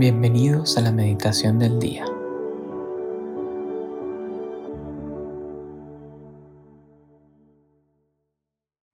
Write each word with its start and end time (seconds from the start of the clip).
Bienvenidos 0.00 0.78
a 0.78 0.80
la 0.80 0.92
meditación 0.92 1.58
del 1.58 1.78
día. 1.78 2.06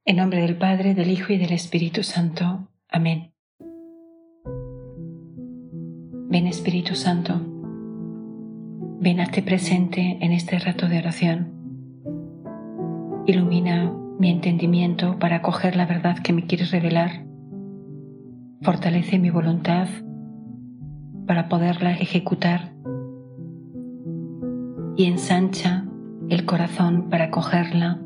En 0.04 0.16
nombre 0.16 0.40
del 0.40 0.58
Padre, 0.58 0.94
del 0.94 1.08
Hijo 1.12 1.32
y 1.32 1.38
del 1.38 1.52
Espíritu 1.52 2.02
Santo. 2.02 2.70
Amén. 2.88 3.32
Ven 6.28 6.48
Espíritu 6.48 6.96
Santo, 6.96 7.40
ven 8.98 9.20
hazte 9.20 9.42
presente 9.42 10.18
en 10.20 10.32
este 10.32 10.58
rato 10.58 10.88
de 10.88 10.98
oración. 10.98 11.52
Ilumina 13.26 13.96
mi 14.18 14.30
entendimiento 14.30 15.20
para 15.20 15.36
acoger 15.36 15.76
la 15.76 15.86
verdad 15.86 16.18
que 16.18 16.32
me 16.32 16.48
quieres 16.48 16.72
revelar. 16.72 17.24
Fortalece 18.62 19.20
mi 19.20 19.30
voluntad 19.30 19.86
para 21.26 21.48
poderla 21.48 21.92
ejecutar 21.92 22.72
y 24.96 25.04
ensancha 25.04 25.84
el 26.28 26.46
corazón 26.46 27.08
para 27.10 27.30
cogerla 27.30 28.00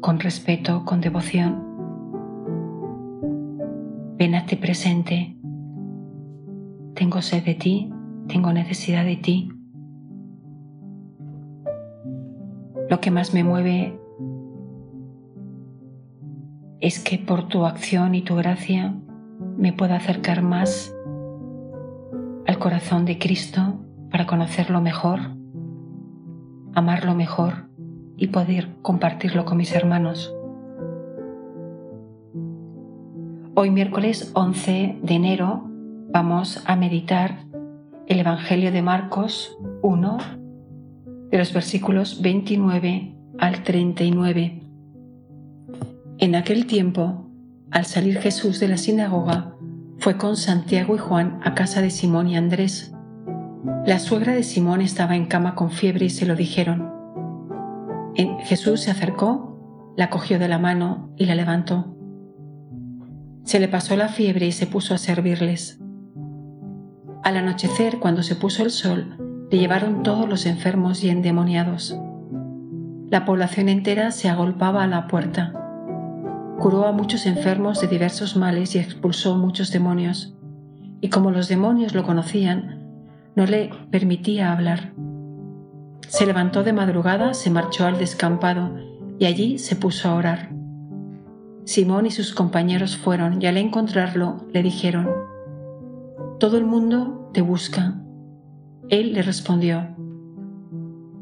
con 0.00 0.20
respeto, 0.20 0.84
con 0.84 1.00
devoción. 1.00 1.64
Ven 4.16 4.34
a 4.34 4.46
ti 4.46 4.56
presente. 4.56 5.36
Tengo 6.94 7.22
sed 7.22 7.44
de 7.44 7.54
ti, 7.54 7.92
tengo 8.28 8.52
necesidad 8.52 9.04
de 9.04 9.16
ti. 9.16 9.52
Lo 12.88 13.00
que 13.00 13.10
más 13.10 13.34
me 13.34 13.44
mueve 13.44 13.98
es 16.80 17.00
que 17.00 17.18
por 17.18 17.48
tu 17.48 17.64
acción 17.66 18.14
y 18.14 18.22
tu 18.22 18.36
gracia 18.36 18.94
me 19.56 19.72
pueda 19.72 19.96
acercar 19.96 20.42
más 20.42 20.94
corazón 22.58 23.04
de 23.04 23.18
Cristo 23.18 23.78
para 24.10 24.26
conocerlo 24.26 24.80
mejor, 24.80 25.20
amarlo 26.74 27.14
mejor 27.14 27.68
y 28.16 28.28
poder 28.28 28.68
compartirlo 28.82 29.44
con 29.44 29.58
mis 29.58 29.72
hermanos. 29.74 30.34
Hoy 33.54 33.70
miércoles 33.70 34.30
11 34.34 34.98
de 35.02 35.14
enero 35.14 35.64
vamos 36.10 36.62
a 36.66 36.76
meditar 36.76 37.44
el 38.06 38.20
Evangelio 38.20 38.72
de 38.72 38.82
Marcos 38.82 39.56
1 39.82 40.18
de 41.30 41.38
los 41.38 41.52
versículos 41.52 42.22
29 42.22 43.14
al 43.38 43.62
39. 43.62 44.62
En 46.18 46.34
aquel 46.34 46.66
tiempo, 46.66 47.26
al 47.70 47.84
salir 47.84 48.18
Jesús 48.18 48.58
de 48.60 48.68
la 48.68 48.78
sinagoga, 48.78 49.57
fue 50.08 50.16
con 50.16 50.38
Santiago 50.38 50.94
y 50.94 50.98
Juan 50.98 51.38
a 51.44 51.54
casa 51.54 51.82
de 51.82 51.90
Simón 51.90 52.28
y 52.28 52.36
Andrés. 52.38 52.94
La 53.84 53.98
suegra 53.98 54.32
de 54.32 54.42
Simón 54.42 54.80
estaba 54.80 55.16
en 55.16 55.26
cama 55.26 55.54
con 55.54 55.70
fiebre 55.70 56.06
y 56.06 56.08
se 56.08 56.24
lo 56.24 56.34
dijeron. 56.34 56.90
Jesús 58.44 58.80
se 58.80 58.90
acercó, 58.90 59.92
la 59.98 60.08
cogió 60.08 60.38
de 60.38 60.48
la 60.48 60.58
mano 60.58 61.10
y 61.18 61.26
la 61.26 61.34
levantó. 61.34 61.94
Se 63.44 63.60
le 63.60 63.68
pasó 63.68 63.96
la 63.96 64.08
fiebre 64.08 64.46
y 64.46 64.52
se 64.52 64.66
puso 64.66 64.94
a 64.94 64.98
servirles. 64.98 65.78
Al 67.22 67.36
anochecer, 67.36 67.98
cuando 67.98 68.22
se 68.22 68.34
puso 68.34 68.62
el 68.62 68.70
sol, 68.70 69.46
le 69.50 69.58
llevaron 69.58 70.02
todos 70.02 70.26
los 70.26 70.46
enfermos 70.46 71.04
y 71.04 71.10
endemoniados. 71.10 72.00
La 73.10 73.26
población 73.26 73.68
entera 73.68 74.10
se 74.10 74.30
agolpaba 74.30 74.84
a 74.84 74.86
la 74.86 75.06
puerta 75.06 75.57
curó 76.58 76.86
a 76.86 76.92
muchos 76.92 77.24
enfermos 77.26 77.80
de 77.80 77.86
diversos 77.86 78.36
males 78.36 78.74
y 78.74 78.78
expulsó 78.78 79.36
muchos 79.36 79.70
demonios. 79.70 80.34
Y 81.00 81.08
como 81.08 81.30
los 81.30 81.48
demonios 81.48 81.94
lo 81.94 82.02
conocían, 82.02 82.82
no 83.36 83.46
le 83.46 83.70
permitía 83.90 84.52
hablar. 84.52 84.92
Se 86.08 86.26
levantó 86.26 86.64
de 86.64 86.72
madrugada, 86.72 87.34
se 87.34 87.50
marchó 87.50 87.86
al 87.86 87.98
descampado 87.98 88.74
y 89.18 89.26
allí 89.26 89.58
se 89.58 89.76
puso 89.76 90.08
a 90.08 90.14
orar. 90.14 90.50
Simón 91.64 92.06
y 92.06 92.10
sus 92.10 92.34
compañeros 92.34 92.96
fueron 92.96 93.40
y 93.40 93.46
al 93.46 93.56
encontrarlo 93.56 94.44
le 94.52 94.62
dijeron, 94.62 95.08
Todo 96.40 96.58
el 96.58 96.64
mundo 96.64 97.30
te 97.32 97.40
busca. 97.40 97.94
Él 98.88 99.12
le 99.12 99.22
respondió, 99.22 99.86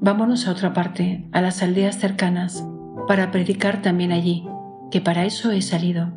Vámonos 0.01 0.47
a 0.47 0.53
otra 0.53 0.73
parte, 0.73 1.29
a 1.33 1.43
las 1.43 1.63
aldeas 1.63 1.99
cercanas, 1.99 2.67
para 3.09 3.31
predicar 3.31 3.83
también 3.83 4.13
allí 4.13 4.47
que 4.91 5.01
para 5.01 5.25
eso 5.25 5.51
he 5.51 5.63
salido. 5.63 6.13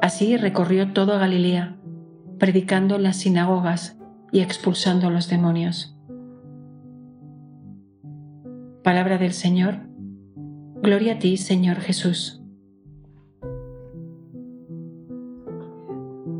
Así 0.00 0.36
recorrió 0.36 0.92
toda 0.92 1.18
Galilea, 1.18 1.76
predicando 2.38 2.96
en 2.96 3.02
las 3.02 3.16
sinagogas 3.16 3.98
y 4.32 4.40
expulsando 4.40 5.08
a 5.08 5.10
los 5.10 5.28
demonios. 5.28 5.96
Palabra 8.84 9.18
del 9.18 9.32
Señor. 9.32 9.80
Gloria 10.82 11.14
a 11.14 11.18
ti, 11.18 11.36
Señor 11.36 11.80
Jesús. 11.80 12.40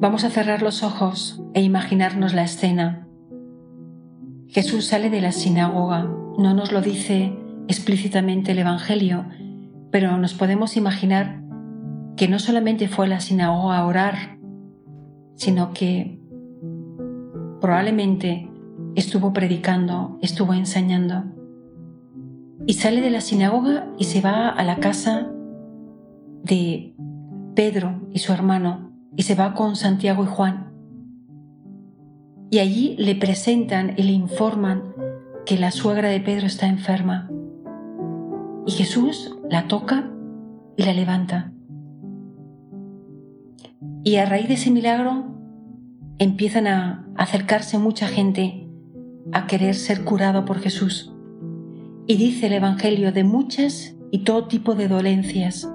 Vamos 0.00 0.22
a 0.22 0.30
cerrar 0.30 0.62
los 0.62 0.84
ojos 0.84 1.42
e 1.54 1.62
imaginarnos 1.62 2.32
la 2.32 2.44
escena. 2.44 3.08
Jesús 4.46 4.86
sale 4.86 5.10
de 5.10 5.20
la 5.20 5.32
sinagoga, 5.32 6.04
no 6.38 6.54
nos 6.54 6.70
lo 6.70 6.80
dice 6.80 7.36
explícitamente 7.66 8.52
el 8.52 8.60
Evangelio, 8.60 9.26
pero 9.90 10.18
nos 10.18 10.34
podemos 10.34 10.76
imaginar 10.76 11.42
que 12.16 12.28
no 12.28 12.38
solamente 12.38 12.88
fue 12.88 13.06
a 13.06 13.08
la 13.08 13.20
sinagoga 13.20 13.78
a 13.78 13.86
orar, 13.86 14.38
sino 15.36 15.72
que 15.72 16.20
probablemente 17.60 18.50
estuvo 18.96 19.32
predicando, 19.32 20.18
estuvo 20.20 20.52
enseñando. 20.52 21.24
Y 22.66 22.74
sale 22.74 23.00
de 23.00 23.10
la 23.10 23.20
sinagoga 23.20 23.86
y 23.98 24.04
se 24.04 24.20
va 24.20 24.48
a 24.48 24.64
la 24.64 24.76
casa 24.76 25.30
de 26.42 26.94
Pedro 27.54 28.00
y 28.12 28.18
su 28.18 28.32
hermano 28.32 28.90
y 29.16 29.22
se 29.22 29.34
va 29.34 29.54
con 29.54 29.76
Santiago 29.76 30.24
y 30.24 30.26
Juan. 30.26 30.72
Y 32.50 32.58
allí 32.58 32.96
le 32.98 33.14
presentan 33.14 33.94
y 33.96 34.02
le 34.02 34.12
informan 34.12 34.82
que 35.46 35.58
la 35.58 35.70
suegra 35.70 36.08
de 36.08 36.20
Pedro 36.20 36.46
está 36.46 36.66
enferma 36.66 37.30
y 38.68 38.72
Jesús 38.72 39.34
la 39.48 39.66
toca 39.66 40.10
y 40.76 40.82
la 40.82 40.92
levanta. 40.92 41.54
Y 44.04 44.16
a 44.16 44.26
raíz 44.26 44.46
de 44.46 44.54
ese 44.54 44.70
milagro 44.70 45.24
empiezan 46.18 46.66
a 46.66 47.08
acercarse 47.16 47.78
mucha 47.78 48.08
gente 48.08 48.68
a 49.32 49.46
querer 49.46 49.74
ser 49.74 50.04
curado 50.04 50.44
por 50.44 50.58
Jesús. 50.58 51.14
Y 52.06 52.16
dice 52.18 52.48
el 52.48 52.52
Evangelio 52.52 53.10
de 53.10 53.24
muchas 53.24 53.96
y 54.10 54.24
todo 54.24 54.48
tipo 54.48 54.74
de 54.74 54.88
dolencias, 54.88 55.66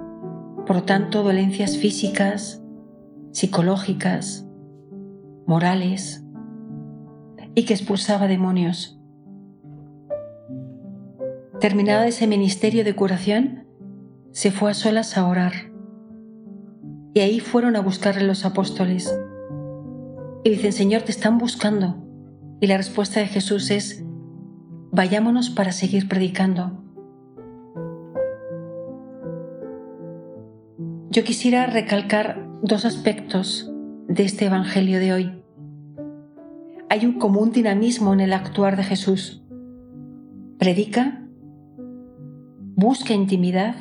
por 0.64 0.82
tanto 0.82 1.24
dolencias 1.24 1.76
físicas, 1.76 2.62
psicológicas, 3.32 4.46
morales, 5.48 6.24
y 7.56 7.64
que 7.64 7.74
expulsaba 7.74 8.28
demonios. 8.28 9.00
Terminada 11.64 12.06
ese 12.06 12.26
ministerio 12.26 12.84
de 12.84 12.94
curación, 12.94 13.64
se 14.32 14.50
fue 14.50 14.70
a 14.70 14.74
solas 14.74 15.16
a 15.16 15.26
orar. 15.26 15.72
Y 17.14 17.20
ahí 17.20 17.40
fueron 17.40 17.74
a 17.74 17.80
buscarle 17.80 18.24
los 18.24 18.44
apóstoles. 18.44 19.18
Y 20.44 20.50
dicen, 20.50 20.74
Señor, 20.74 21.00
te 21.00 21.10
están 21.10 21.38
buscando. 21.38 22.06
Y 22.60 22.66
la 22.66 22.76
respuesta 22.76 23.20
de 23.20 23.28
Jesús 23.28 23.70
es, 23.70 24.04
vayámonos 24.92 25.48
para 25.48 25.72
seguir 25.72 26.06
predicando. 26.06 26.84
Yo 31.08 31.24
quisiera 31.24 31.64
recalcar 31.64 32.46
dos 32.60 32.84
aspectos 32.84 33.72
de 34.06 34.22
este 34.22 34.44
Evangelio 34.44 34.98
de 34.98 35.14
hoy. 35.14 35.42
Hay 36.90 37.06
un 37.06 37.18
común 37.18 37.52
dinamismo 37.52 38.12
en 38.12 38.20
el 38.20 38.34
actuar 38.34 38.76
de 38.76 38.82
Jesús. 38.82 39.42
Predica 40.58 41.23
busca 42.76 43.14
intimidad, 43.14 43.76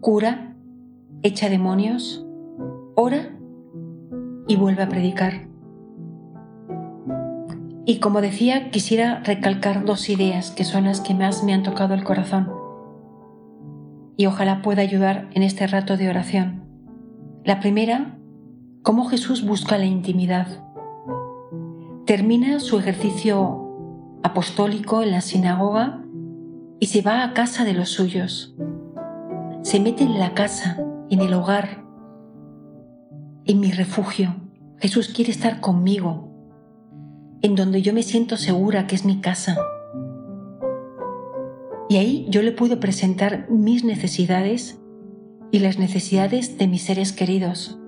cura, 0.00 0.54
echa 1.22 1.48
demonios, 1.48 2.26
ora 2.94 3.30
y 4.46 4.56
vuelve 4.56 4.82
a 4.82 4.88
predicar. 4.88 5.48
Y 7.84 7.98
como 7.98 8.20
decía, 8.20 8.70
quisiera 8.70 9.22
recalcar 9.24 9.84
dos 9.84 10.08
ideas 10.08 10.50
que 10.50 10.64
son 10.64 10.84
las 10.84 11.00
que 11.00 11.14
más 11.14 11.42
me 11.42 11.54
han 11.54 11.62
tocado 11.62 11.94
el 11.94 12.04
corazón 12.04 12.50
y 14.16 14.26
ojalá 14.26 14.62
pueda 14.62 14.82
ayudar 14.82 15.28
en 15.32 15.42
este 15.42 15.66
rato 15.66 15.96
de 15.96 16.08
oración. 16.08 16.64
La 17.44 17.58
primera, 17.58 18.18
cómo 18.82 19.06
Jesús 19.06 19.44
busca 19.44 19.78
la 19.78 19.86
intimidad. 19.86 20.46
Termina 22.06 22.60
su 22.60 22.78
ejercicio 22.78 24.18
apostólico 24.22 25.02
en 25.02 25.10
la 25.10 25.22
sinagoga 25.22 26.01
y 26.82 26.86
se 26.86 27.00
va 27.00 27.22
a 27.22 27.32
casa 27.32 27.64
de 27.64 27.74
los 27.74 27.90
suyos. 27.90 28.56
Se 29.62 29.78
mete 29.78 30.02
en 30.02 30.18
la 30.18 30.34
casa, 30.34 30.84
en 31.10 31.20
el 31.20 31.32
hogar, 31.32 31.84
en 33.44 33.60
mi 33.60 33.70
refugio. 33.70 34.34
Jesús 34.78 35.06
quiere 35.06 35.30
estar 35.30 35.60
conmigo, 35.60 36.28
en 37.40 37.54
donde 37.54 37.82
yo 37.82 37.94
me 37.94 38.02
siento 38.02 38.36
segura 38.36 38.88
que 38.88 38.96
es 38.96 39.04
mi 39.04 39.20
casa. 39.20 39.56
Y 41.88 41.98
ahí 41.98 42.26
yo 42.28 42.42
le 42.42 42.50
puedo 42.50 42.80
presentar 42.80 43.48
mis 43.48 43.84
necesidades 43.84 44.80
y 45.52 45.60
las 45.60 45.78
necesidades 45.78 46.58
de 46.58 46.66
mis 46.66 46.82
seres 46.82 47.12
queridos. 47.12 47.78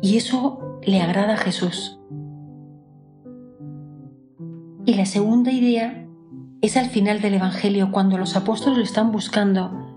Y 0.00 0.18
eso 0.18 0.78
le 0.84 1.00
agrada 1.00 1.34
a 1.34 1.38
Jesús. 1.38 1.98
Y 4.84 4.94
la 4.94 5.04
segunda 5.04 5.50
idea 5.50 6.01
es 6.62 6.76
al 6.76 6.86
final 6.90 7.20
del 7.20 7.34
Evangelio, 7.34 7.90
cuando 7.90 8.16
los 8.16 8.36
apóstoles 8.36 8.78
lo 8.78 8.84
están 8.84 9.10
buscando 9.10 9.92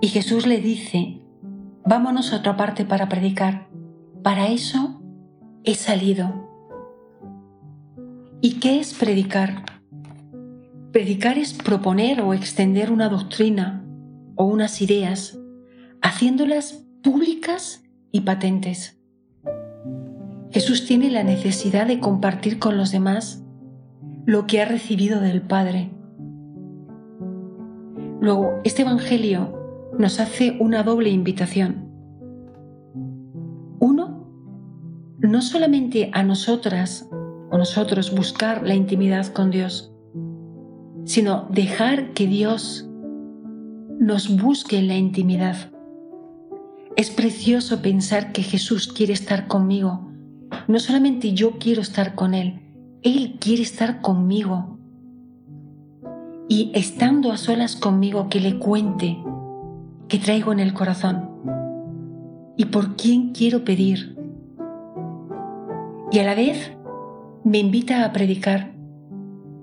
y 0.00 0.08
Jesús 0.08 0.46
le 0.46 0.60
dice, 0.60 1.20
vámonos 1.84 2.32
a 2.32 2.36
otra 2.36 2.56
parte 2.56 2.86
para 2.86 3.08
predicar. 3.08 3.68
Para 4.22 4.48
eso 4.48 5.02
he 5.64 5.74
salido. 5.74 6.48
¿Y 8.40 8.60
qué 8.60 8.80
es 8.80 8.94
predicar? 8.94 9.64
Predicar 10.92 11.36
es 11.36 11.52
proponer 11.52 12.22
o 12.22 12.32
extender 12.32 12.90
una 12.90 13.10
doctrina 13.10 13.84
o 14.36 14.44
unas 14.44 14.80
ideas, 14.80 15.38
haciéndolas 16.00 16.84
públicas 17.02 17.82
y 18.10 18.22
patentes. 18.22 18.98
Jesús 20.50 20.86
tiene 20.86 21.10
la 21.10 21.24
necesidad 21.24 21.86
de 21.86 22.00
compartir 22.00 22.58
con 22.58 22.78
los 22.78 22.90
demás 22.90 23.44
lo 24.28 24.46
que 24.46 24.60
ha 24.60 24.66
recibido 24.66 25.22
del 25.22 25.40
Padre. 25.40 25.90
Luego, 28.20 28.60
este 28.62 28.82
Evangelio 28.82 29.90
nos 29.98 30.20
hace 30.20 30.58
una 30.60 30.82
doble 30.82 31.08
invitación. 31.08 31.88
Uno, 33.80 34.28
no 35.20 35.40
solamente 35.40 36.10
a 36.12 36.22
nosotras 36.24 37.08
o 37.50 37.56
nosotros 37.56 38.14
buscar 38.14 38.66
la 38.66 38.74
intimidad 38.74 39.28
con 39.28 39.50
Dios, 39.50 39.94
sino 41.06 41.48
dejar 41.48 42.12
que 42.12 42.26
Dios 42.26 42.86
nos 43.98 44.28
busque 44.36 44.76
en 44.76 44.88
la 44.88 44.96
intimidad. 44.98 45.72
Es 46.96 47.08
precioso 47.08 47.80
pensar 47.80 48.32
que 48.32 48.42
Jesús 48.42 48.92
quiere 48.92 49.14
estar 49.14 49.46
conmigo. 49.46 50.12
No 50.66 50.78
solamente 50.80 51.32
yo 51.32 51.52
quiero 51.52 51.80
estar 51.80 52.14
con 52.14 52.34
Él, 52.34 52.67
él 53.02 53.36
quiere 53.40 53.62
estar 53.62 54.00
conmigo. 54.00 54.78
Y 56.48 56.72
estando 56.74 57.30
a 57.30 57.36
solas 57.36 57.76
conmigo, 57.76 58.28
que 58.28 58.40
le 58.40 58.58
cuente 58.58 59.18
que 60.08 60.18
traigo 60.18 60.52
en 60.52 60.60
el 60.60 60.72
corazón 60.72 61.28
y 62.56 62.64
por 62.66 62.96
quién 62.96 63.32
quiero 63.32 63.64
pedir. 63.64 64.16
Y 66.10 66.18
a 66.18 66.24
la 66.24 66.34
vez 66.34 66.72
me 67.44 67.58
invita 67.58 68.04
a 68.04 68.12
predicar, 68.12 68.72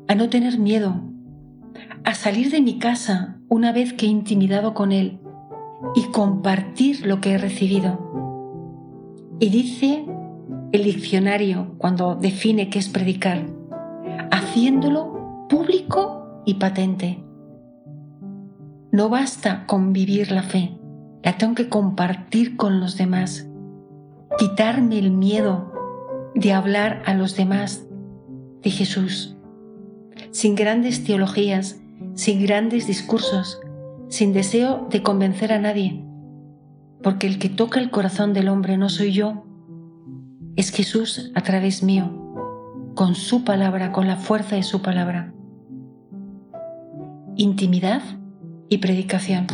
a 0.07 0.15
no 0.15 0.29
tener 0.29 0.59
miedo, 0.59 1.01
a 2.03 2.13
salir 2.13 2.51
de 2.51 2.61
mi 2.61 2.77
casa 2.77 3.39
una 3.49 3.71
vez 3.71 3.93
que 3.93 4.05
he 4.05 4.09
intimidado 4.09 4.73
con 4.73 4.91
Él 4.91 5.19
y 5.95 6.03
compartir 6.11 7.05
lo 7.05 7.19
que 7.19 7.33
he 7.33 7.37
recibido. 7.37 7.99
Y 9.39 9.49
dice 9.49 10.05
el 10.75 10.83
diccionario 10.83 11.75
cuando 11.77 12.15
define 12.15 12.69
qué 12.69 12.79
es 12.79 12.89
predicar, 12.89 13.45
haciéndolo 14.29 15.47
público 15.47 16.41
y 16.45 16.55
patente. 16.55 17.23
No 18.91 19.07
basta 19.07 19.65
con 19.67 19.93
vivir 19.93 20.31
la 20.31 20.43
fe, 20.43 20.77
la 21.23 21.37
tengo 21.37 21.55
que 21.55 21.69
compartir 21.69 22.57
con 22.57 22.81
los 22.81 22.97
demás, 22.97 23.47
quitarme 24.37 24.99
el 24.99 25.11
miedo 25.11 25.71
de 26.35 26.51
hablar 26.51 27.01
a 27.05 27.13
los 27.13 27.37
demás 27.37 27.85
de 28.61 28.69
Jesús, 28.69 29.37
sin 30.31 30.55
grandes 30.55 31.05
teologías, 31.05 31.79
sin 32.15 32.43
grandes 32.43 32.85
discursos, 32.85 33.61
sin 34.09 34.33
deseo 34.33 34.87
de 34.89 35.01
convencer 35.01 35.53
a 35.53 35.59
nadie, 35.59 36.03
porque 37.01 37.27
el 37.27 37.39
que 37.39 37.47
toca 37.47 37.79
el 37.79 37.91
corazón 37.91 38.33
del 38.33 38.49
hombre 38.49 38.77
no 38.77 38.89
soy 38.89 39.13
yo, 39.13 39.45
es 40.55 40.71
Jesús 40.71 41.31
a 41.35 41.41
través 41.41 41.83
mío, 41.83 42.11
con 42.95 43.15
su 43.15 43.43
palabra, 43.43 43.91
con 43.91 44.07
la 44.07 44.17
fuerza 44.17 44.55
de 44.55 44.63
su 44.63 44.81
palabra. 44.81 45.33
Intimidad 47.35 48.01
y 48.69 48.77
predicación. 48.77 49.47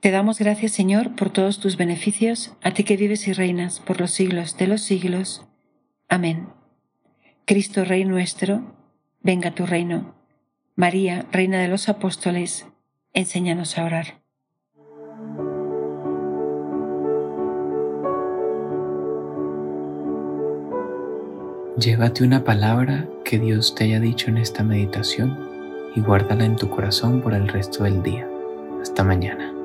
Te 0.00 0.10
damos 0.10 0.38
gracias, 0.38 0.72
Señor, 0.72 1.14
por 1.14 1.28
todos 1.28 1.60
tus 1.60 1.76
beneficios, 1.76 2.54
a 2.62 2.70
ti 2.70 2.84
que 2.84 2.96
vives 2.96 3.28
y 3.28 3.34
reinas 3.34 3.80
por 3.80 4.00
los 4.00 4.10
siglos 4.12 4.56
de 4.56 4.66
los 4.66 4.80
siglos. 4.80 5.46
Amén. 6.08 6.59
Cristo 7.50 7.84
Rey 7.84 8.04
nuestro, 8.04 8.62
venga 9.22 9.50
tu 9.50 9.66
reino. 9.66 10.14
María, 10.76 11.26
Reina 11.32 11.58
de 11.58 11.66
los 11.66 11.88
Apóstoles, 11.88 12.64
enséñanos 13.12 13.76
a 13.76 13.86
orar. 13.86 14.22
Llévate 21.76 22.22
una 22.22 22.44
palabra 22.44 23.08
que 23.24 23.40
Dios 23.40 23.74
te 23.74 23.82
haya 23.82 23.98
dicho 23.98 24.28
en 24.28 24.38
esta 24.38 24.62
meditación 24.62 25.36
y 25.96 26.02
guárdala 26.02 26.44
en 26.44 26.54
tu 26.54 26.70
corazón 26.70 27.20
por 27.20 27.34
el 27.34 27.48
resto 27.48 27.82
del 27.82 28.00
día. 28.04 28.28
Hasta 28.80 29.02
mañana. 29.02 29.59